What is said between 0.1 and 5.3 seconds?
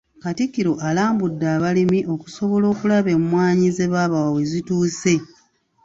Katikkiro alambudde abalimi okusobola okulaba emmwanyi ze baabawa we zituuse.